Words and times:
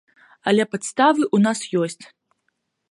Але 0.51 0.63
падставы 0.71 1.21
ў 1.35 1.37
нас 1.45 1.59
ёсць. 1.85 2.05